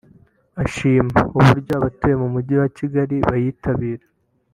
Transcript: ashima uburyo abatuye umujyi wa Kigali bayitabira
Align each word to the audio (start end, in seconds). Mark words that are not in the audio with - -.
ashima 0.63 1.19
uburyo 1.39 1.71
abatuye 1.79 2.13
umujyi 2.27 2.55
wa 2.61 2.69
Kigali 2.77 3.15
bayitabira 3.27 4.05